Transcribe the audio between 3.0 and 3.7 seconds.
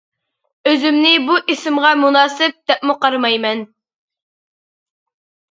قارىمايمەن.